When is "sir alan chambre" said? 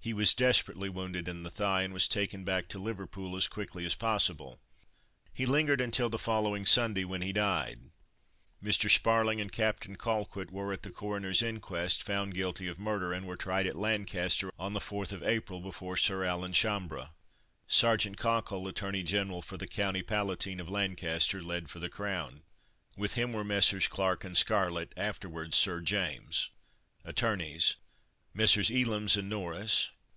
15.98-17.10